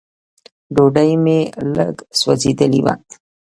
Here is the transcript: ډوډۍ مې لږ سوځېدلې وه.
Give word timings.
ډوډۍ 0.75 1.11
مې 1.23 1.39
لږ 1.75 1.95
سوځېدلې 2.19 2.79
وه. 2.85 2.93